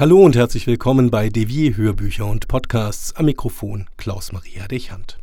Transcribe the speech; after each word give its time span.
Hallo 0.00 0.24
und 0.24 0.34
herzlich 0.34 0.66
willkommen 0.66 1.10
bei 1.10 1.28
Devier 1.28 1.76
Hörbücher 1.76 2.24
und 2.24 2.48
Podcasts 2.48 3.14
am 3.16 3.26
Mikrofon 3.26 3.84
Klaus 3.98 4.32
Maria 4.32 4.66
Dechand. 4.66 5.18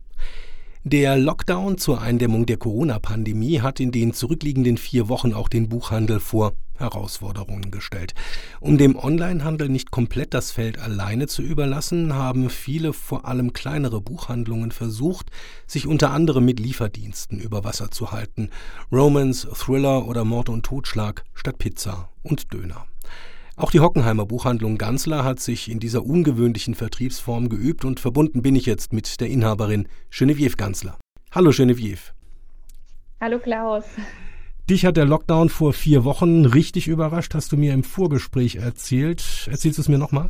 Der 0.84 1.18
Lockdown 1.18 1.80
zur 1.80 2.00
Eindämmung 2.00 2.46
der 2.46 2.58
Corona-Pandemie 2.58 3.62
hat 3.62 3.80
in 3.80 3.92
den 3.92 4.14
zurückliegenden 4.14 4.78
vier 4.78 5.10
Wochen 5.10 5.34
auch 5.34 5.50
den 5.50 5.68
Buchhandel 5.68 6.20
vor 6.20 6.54
Herausforderungen 6.78 7.72
gestellt. 7.72 8.14
Um 8.60 8.78
dem 8.78 8.96
Onlinehandel 8.96 9.68
nicht 9.68 9.90
komplett 9.90 10.36
das 10.36 10.52
Feld 10.52 10.78
alleine 10.78 11.26
zu 11.26 11.42
überlassen, 11.42 12.14
haben 12.14 12.52
viele, 12.52 12.94
vor 12.94 13.26
allem 13.26 13.54
kleinere 13.54 14.00
Buchhandlungen 14.00 14.70
versucht, 14.70 15.32
sich 15.66 15.88
unter 15.88 16.12
anderem 16.12 16.46
mit 16.46 16.60
Lieferdiensten 16.60 17.40
über 17.40 17.64
Wasser 17.64 17.90
zu 17.90 18.12
halten. 18.12 18.52
Romance, 18.92 19.48
Thriller 19.56 20.08
oder 20.08 20.24
Mord 20.24 20.50
und 20.50 20.68
Totschlag 20.68 21.24
statt 21.34 21.58
Pizza 21.58 22.10
und 22.22 22.54
Döner. 22.54 22.86
Auch 23.60 23.72
die 23.72 23.80
Hockenheimer 23.80 24.28
Buchhandlung 24.28 24.78
Ganzler 24.78 25.24
hat 25.24 25.40
sich 25.40 25.72
in 25.72 25.80
dieser 25.80 26.06
ungewöhnlichen 26.06 26.76
Vertriebsform 26.76 27.50
geübt 27.50 27.86
und 27.86 28.00
verbunden 28.00 28.44
bin 28.44 28.56
ich 28.56 28.68
jetzt 28.68 28.94
mit 28.94 29.20
der 29.20 29.30
Inhaberin 29.30 29.88
Genevieve 30.12 30.56
Ganzler. 30.58 31.00
Hallo 31.34 31.50
Genevieve. 31.50 32.14
Hallo 33.20 33.40
Klaus. 33.40 33.86
Dich 34.70 34.86
hat 34.86 34.96
der 34.96 35.06
Lockdown 35.06 35.50
vor 35.50 35.74
vier 35.74 36.06
Wochen 36.06 36.46
richtig 36.46 36.88
überrascht, 36.88 37.34
hast 37.34 37.52
du 37.52 37.58
mir 37.58 37.74
im 37.74 37.84
Vorgespräch 37.84 38.58
erzählt. 38.58 39.48
Erzählst 39.50 39.80
du 39.80 39.82
es 39.82 39.90
mir 39.90 39.98
nochmal? 39.98 40.30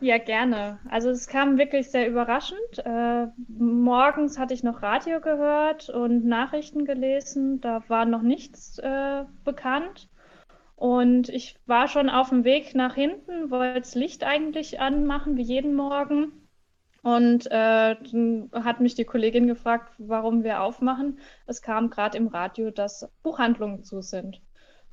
Ja, 0.00 0.16
gerne. 0.16 0.78
Also 0.88 1.10
es 1.10 1.26
kam 1.26 1.58
wirklich 1.58 1.90
sehr 1.90 2.08
überraschend. 2.08 2.58
Äh, 2.86 3.26
morgens 3.48 4.38
hatte 4.38 4.54
ich 4.54 4.62
noch 4.62 4.82
Radio 4.82 5.20
gehört 5.20 5.90
und 5.90 6.24
Nachrichten 6.24 6.86
gelesen. 6.86 7.60
Da 7.60 7.82
war 7.88 8.06
noch 8.06 8.22
nichts 8.22 8.78
äh, 8.78 9.24
bekannt. 9.44 10.08
Und 10.78 11.28
ich 11.28 11.56
war 11.66 11.88
schon 11.88 12.08
auf 12.08 12.28
dem 12.28 12.44
Weg 12.44 12.76
nach 12.76 12.94
hinten, 12.94 13.50
wollte 13.50 13.80
das 13.80 13.96
Licht 13.96 14.22
eigentlich 14.22 14.78
anmachen, 14.78 15.36
wie 15.36 15.42
jeden 15.42 15.74
Morgen. 15.74 16.30
Und 17.02 17.46
äh, 17.46 17.96
dann 17.96 18.50
hat 18.52 18.78
mich 18.78 18.94
die 18.94 19.04
Kollegin 19.04 19.48
gefragt, 19.48 19.92
warum 19.98 20.44
wir 20.44 20.62
aufmachen. 20.62 21.18
Es 21.46 21.62
kam 21.62 21.90
gerade 21.90 22.16
im 22.16 22.28
Radio, 22.28 22.70
dass 22.70 23.10
Buchhandlungen 23.24 23.82
zu 23.82 24.02
sind. 24.02 24.40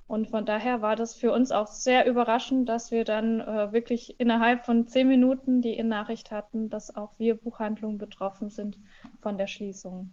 Und 0.08 0.28
von 0.28 0.44
daher 0.44 0.82
war 0.82 0.96
das 0.96 1.14
für 1.14 1.32
uns 1.32 1.52
auch 1.52 1.68
sehr 1.68 2.08
überraschend, 2.08 2.68
dass 2.68 2.90
wir 2.90 3.06
dann 3.06 3.40
äh, 3.42 3.72
wirklich 3.72 4.20
innerhalb 4.20 4.66
von 4.66 4.88
zehn 4.88 5.08
Minuten 5.08 5.62
die 5.62 5.82
Nachricht 5.84 6.32
hatten, 6.32 6.72
dass 6.72 6.96
auch 6.96 7.12
wir 7.20 7.36
Buchhandlungen 7.36 8.00
betroffen 8.00 8.50
sind 8.50 8.80
von 9.22 9.38
der 9.38 9.46
Schließung. 9.46 10.10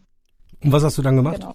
Und 0.62 0.72
was 0.72 0.84
hast 0.84 0.98
du 0.98 1.02
dann 1.02 1.16
gemacht? 1.16 1.40
Genau. 1.40 1.54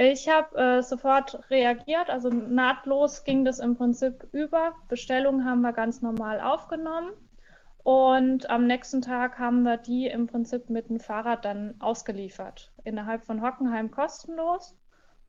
Ich 0.00 0.28
habe 0.28 0.56
äh, 0.56 0.82
sofort 0.82 1.50
reagiert, 1.50 2.08
also 2.08 2.28
nahtlos 2.28 3.24
ging 3.24 3.44
das 3.44 3.58
im 3.58 3.76
Prinzip 3.76 4.28
über. 4.30 4.76
Bestellungen 4.88 5.44
haben 5.44 5.60
wir 5.62 5.72
ganz 5.72 6.02
normal 6.02 6.40
aufgenommen 6.40 7.10
und 7.82 8.48
am 8.48 8.68
nächsten 8.68 9.02
Tag 9.02 9.40
haben 9.40 9.64
wir 9.64 9.76
die 9.76 10.06
im 10.06 10.28
Prinzip 10.28 10.70
mit 10.70 10.88
dem 10.88 11.00
Fahrrad 11.00 11.44
dann 11.44 11.74
ausgeliefert. 11.80 12.70
Innerhalb 12.84 13.24
von 13.24 13.42
Hockenheim 13.42 13.90
kostenlos. 13.90 14.76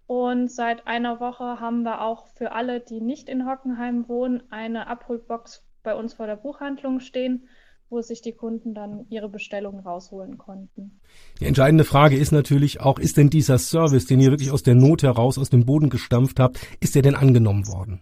Und 0.06 0.52
seit 0.52 0.86
einer 0.86 1.20
Woche 1.20 1.60
haben 1.60 1.82
wir 1.82 2.02
auch 2.02 2.28
für 2.28 2.52
alle, 2.52 2.80
die 2.80 3.02
nicht 3.02 3.28
in 3.28 3.50
Hockenheim 3.50 4.08
wohnen, 4.08 4.44
eine 4.52 4.86
Abholbox 4.86 5.66
bei 5.82 5.96
uns 5.96 6.14
vor 6.14 6.28
der 6.28 6.36
Buchhandlung 6.36 7.00
stehen, 7.00 7.48
wo 7.90 8.02
sich 8.02 8.22
die 8.22 8.34
Kunden 8.34 8.74
dann 8.74 9.06
ihre 9.10 9.30
Bestellungen 9.30 9.82
rausholen 9.82 10.38
konnten. 10.38 11.00
Die 11.40 11.46
entscheidende 11.46 11.84
Frage 11.84 12.18
ist 12.18 12.32
natürlich 12.32 12.82
auch, 12.82 13.00
ist 13.00 13.18
denn 13.18 13.30
dieser 13.30 13.58
Service, 13.58 14.06
den 14.06 14.20
ihr 14.20 14.32
wirklich 14.32 14.52
aus 14.52 14.64
der 14.64 14.76
Not 14.76 15.04
heraus, 15.04 15.38
aus 15.38 15.50
dem 15.50 15.66
Boden 15.66 15.90
gestampft 15.90 16.40
habt, 16.40 16.60
ist 16.80 16.96
der 16.96 17.02
denn 17.02 17.16
angenommen 17.16 17.68
worden? 17.68 18.02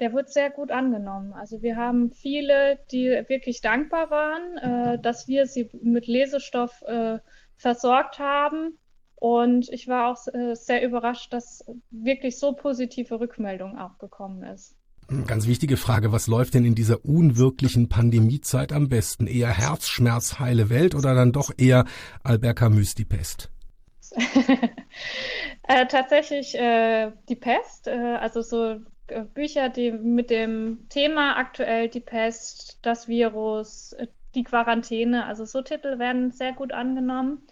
Der 0.00 0.12
wird 0.12 0.30
sehr 0.30 0.50
gut 0.50 0.70
angenommen. 0.70 1.32
Also 1.32 1.62
wir 1.62 1.76
haben 1.76 2.10
viele, 2.10 2.78
die 2.90 3.06
wirklich 3.28 3.60
dankbar 3.60 4.10
waren, 4.10 4.58
äh, 4.58 4.98
dass 5.00 5.28
wir 5.28 5.46
sie 5.46 5.70
mit 5.80 6.06
Lesestoff 6.06 6.82
äh, 6.82 7.18
versorgt 7.56 8.18
haben. 8.18 8.78
Und 9.14 9.68
ich 9.70 9.86
war 9.86 10.10
auch 10.10 10.26
äh, 10.34 10.56
sehr 10.56 10.84
überrascht, 10.84 11.32
dass 11.32 11.64
wirklich 11.90 12.38
so 12.38 12.52
positive 12.52 13.20
Rückmeldung 13.20 13.78
auch 13.78 13.98
gekommen 13.98 14.42
ist. 14.42 14.76
Ganz 15.26 15.46
wichtige 15.46 15.76
Frage, 15.76 16.12
was 16.12 16.26
läuft 16.26 16.54
denn 16.54 16.64
in 16.64 16.74
dieser 16.74 17.04
unwirklichen 17.04 17.88
Pandemiezeit 17.88 18.72
am 18.72 18.88
besten? 18.88 19.26
Eher 19.26 19.50
Herzschmerz, 19.50 20.38
heile 20.38 20.70
Welt 20.70 20.94
oder 20.94 21.14
dann 21.14 21.32
doch 21.32 21.50
eher 21.56 21.84
Albert 22.22 22.56
Camus, 22.56 22.94
die 22.94 23.04
Pest? 23.04 23.50
äh, 25.68 25.86
tatsächlich 25.86 26.54
äh, 26.54 27.12
die 27.28 27.36
Pest, 27.36 27.88
äh, 27.88 28.16
also 28.20 28.42
so 28.42 28.80
äh, 29.08 29.22
Bücher, 29.34 29.68
die 29.68 29.90
mit 29.90 30.30
dem 30.30 30.86
Thema 30.88 31.36
aktuell 31.36 31.88
die 31.88 32.00
Pest, 32.00 32.78
das 32.82 33.08
Virus, 33.08 33.92
äh, 33.94 34.06
die 34.34 34.44
Quarantäne, 34.44 35.26
also 35.26 35.44
so 35.44 35.62
Titel 35.62 35.98
werden 35.98 36.30
sehr 36.30 36.52
gut 36.52 36.72
angenommen. 36.72 37.42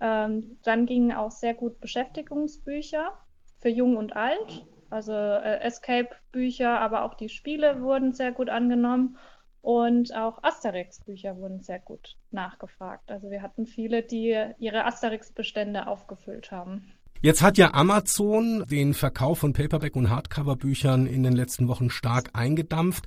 Ähm, 0.00 0.58
dann 0.62 0.86
gingen 0.86 1.12
auch 1.12 1.32
sehr 1.32 1.54
gut 1.54 1.80
Beschäftigungsbücher 1.80 3.12
für 3.58 3.68
Jung 3.68 3.96
und 3.96 4.14
Alt. 4.14 4.64
Also 4.90 5.12
äh, 5.12 5.60
Escape-Bücher, 5.60 6.80
aber 6.80 7.04
auch 7.04 7.14
die 7.14 7.28
Spiele 7.28 7.82
wurden 7.82 8.12
sehr 8.12 8.32
gut 8.32 8.48
angenommen. 8.48 9.16
Und 9.60 10.14
auch 10.14 10.42
Asterix-Bücher 10.42 11.36
wurden 11.36 11.60
sehr 11.60 11.80
gut 11.80 12.16
nachgefragt. 12.30 13.10
Also 13.10 13.30
wir 13.30 13.42
hatten 13.42 13.66
viele, 13.66 14.02
die 14.02 14.36
ihre 14.58 14.84
Asterix-Bestände 14.84 15.86
aufgefüllt 15.86 16.52
haben. 16.52 16.92
Jetzt 17.20 17.42
hat 17.42 17.58
ja 17.58 17.74
Amazon 17.74 18.64
den 18.70 18.94
Verkauf 18.94 19.40
von 19.40 19.52
Paperback- 19.52 19.96
und 19.96 20.08
Hardcover-Büchern 20.08 21.06
in 21.06 21.24
den 21.24 21.32
letzten 21.32 21.66
Wochen 21.66 21.90
stark 21.90 22.30
eingedampft. 22.32 23.04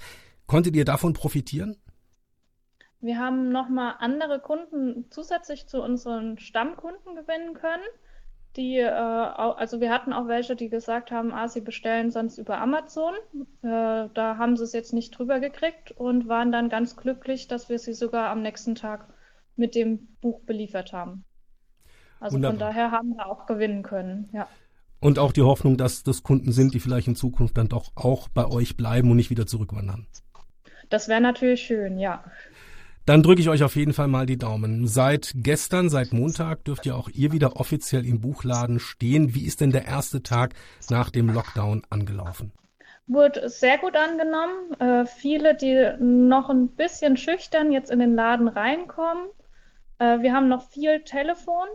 Konntet 0.47 0.75
ihr 0.75 0.83
davon 0.83 1.13
profitieren? 1.13 1.77
Wir 2.99 3.17
haben 3.17 3.51
nochmal 3.51 3.95
andere 3.99 4.39
Kunden 4.39 5.05
zusätzlich 5.09 5.67
zu 5.67 5.81
unseren 5.81 6.37
Stammkunden 6.37 7.15
gewinnen 7.15 7.53
können 7.53 7.83
die, 8.55 8.77
äh, 8.77 8.89
also 8.89 9.79
wir 9.79 9.91
hatten 9.91 10.13
auch 10.13 10.27
welche, 10.27 10.55
die 10.55 10.69
gesagt 10.69 11.11
haben, 11.11 11.33
ah, 11.33 11.47
sie 11.47 11.61
bestellen 11.61 12.11
sonst 12.11 12.37
über 12.37 12.59
Amazon. 12.59 13.13
Äh, 13.63 14.09
da 14.13 14.37
haben 14.37 14.57
sie 14.57 14.63
es 14.63 14.73
jetzt 14.73 14.93
nicht 14.93 15.17
drüber 15.17 15.39
gekriegt 15.39 15.91
und 15.91 16.27
waren 16.27 16.51
dann 16.51 16.69
ganz 16.69 16.97
glücklich, 16.97 17.47
dass 17.47 17.69
wir 17.69 17.79
sie 17.79 17.93
sogar 17.93 18.29
am 18.29 18.41
nächsten 18.41 18.75
Tag 18.75 19.07
mit 19.55 19.75
dem 19.75 20.07
Buch 20.21 20.41
beliefert 20.41 20.91
haben. 20.93 21.23
Also 22.19 22.35
Wunderbar. 22.35 22.57
von 22.57 22.59
daher 22.59 22.91
haben 22.91 23.15
wir 23.15 23.25
auch 23.27 23.45
gewinnen 23.45 23.83
können, 23.83 24.29
ja. 24.33 24.47
Und 24.99 25.17
auch 25.17 25.31
die 25.31 25.41
Hoffnung, 25.41 25.77
dass 25.77 26.03
das 26.03 26.21
Kunden 26.21 26.51
sind, 26.51 26.75
die 26.75 26.79
vielleicht 26.79 27.07
in 27.07 27.15
Zukunft 27.15 27.57
dann 27.57 27.67
doch 27.67 27.91
auch 27.95 28.29
bei 28.29 28.45
euch 28.45 28.77
bleiben 28.77 29.09
und 29.09 29.17
nicht 29.17 29.31
wieder 29.31 29.47
zurückwandern. 29.47 30.05
Das 30.89 31.07
wäre 31.07 31.21
natürlich 31.21 31.63
schön, 31.63 31.97
ja. 31.97 32.23
Dann 33.05 33.23
drücke 33.23 33.41
ich 33.41 33.49
euch 33.49 33.63
auf 33.63 33.75
jeden 33.75 33.93
Fall 33.93 34.07
mal 34.07 34.25
die 34.25 34.37
Daumen. 34.37 34.87
Seit 34.87 35.31
gestern, 35.35 35.89
seit 35.89 36.13
Montag 36.13 36.65
dürft 36.65 36.85
ihr 36.85 36.95
auch 36.95 37.09
ihr 37.09 37.31
wieder 37.31 37.55
offiziell 37.55 38.05
im 38.05 38.21
Buchladen 38.21 38.79
stehen. 38.79 39.33
Wie 39.33 39.45
ist 39.45 39.59
denn 39.59 39.71
der 39.71 39.85
erste 39.85 40.21
Tag 40.21 40.53
nach 40.89 41.09
dem 41.09 41.29
Lockdown 41.29 41.81
angelaufen? 41.89 42.51
Wurde 43.07 43.49
sehr 43.49 43.79
gut 43.79 43.95
angenommen. 43.95 44.79
Äh, 44.79 45.05
viele, 45.05 45.55
die 45.55 45.95
noch 45.99 46.49
ein 46.49 46.69
bisschen 46.69 47.17
schüchtern 47.17 47.71
jetzt 47.71 47.89
in 47.89 47.99
den 47.99 48.13
Laden 48.13 48.47
reinkommen. 48.47 49.27
Äh, 49.97 50.19
wir 50.19 50.33
haben 50.33 50.47
noch 50.47 50.69
viel 50.69 51.03
Telefon, 51.03 51.67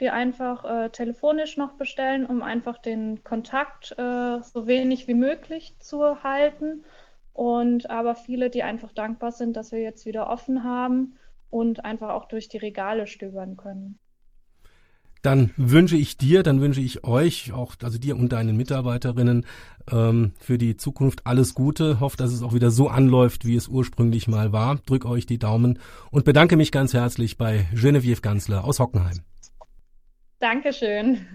die 0.00 0.08
einfach 0.08 0.64
äh, 0.64 0.88
telefonisch 0.88 1.58
noch 1.58 1.72
bestellen, 1.72 2.24
um 2.24 2.42
einfach 2.42 2.78
den 2.78 3.22
Kontakt 3.22 3.92
äh, 3.98 4.40
so 4.42 4.66
wenig 4.66 5.06
wie 5.08 5.14
möglich 5.14 5.74
zu 5.78 6.22
halten. 6.22 6.84
Und 7.40 7.88
aber 7.88 8.16
viele, 8.16 8.50
die 8.50 8.62
einfach 8.62 8.92
dankbar 8.92 9.32
sind, 9.32 9.56
dass 9.56 9.72
wir 9.72 9.80
jetzt 9.80 10.04
wieder 10.04 10.28
offen 10.28 10.62
haben 10.62 11.14
und 11.48 11.86
einfach 11.86 12.10
auch 12.10 12.28
durch 12.28 12.50
die 12.50 12.58
Regale 12.58 13.06
stöbern 13.06 13.56
können. 13.56 13.98
Dann 15.22 15.50
wünsche 15.56 15.96
ich 15.96 16.18
dir, 16.18 16.42
dann 16.42 16.60
wünsche 16.60 16.82
ich 16.82 17.02
euch, 17.02 17.54
auch 17.54 17.76
also 17.82 17.96
dir 17.96 18.16
und 18.16 18.30
deinen 18.32 18.58
Mitarbeiterinnen 18.58 19.46
ähm, 19.90 20.32
für 20.38 20.58
die 20.58 20.76
Zukunft 20.76 21.26
alles 21.26 21.54
Gute. 21.54 21.98
Hoffe, 21.98 22.18
dass 22.18 22.30
es 22.30 22.42
auch 22.42 22.52
wieder 22.52 22.70
so 22.70 22.88
anläuft, 22.88 23.46
wie 23.46 23.56
es 23.56 23.68
ursprünglich 23.68 24.28
mal 24.28 24.52
war. 24.52 24.76
Drück 24.76 25.06
euch 25.06 25.24
die 25.24 25.38
Daumen 25.38 25.78
und 26.10 26.26
bedanke 26.26 26.58
mich 26.58 26.70
ganz 26.70 26.92
herzlich 26.92 27.38
bei 27.38 27.66
Genevieve 27.72 28.20
Ganzler 28.20 28.64
aus 28.64 28.80
Hockenheim. 28.80 29.20
Dankeschön. 30.40 31.26